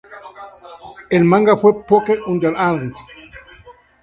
[1.11, 2.97] El manga fue "Poker Under Arms".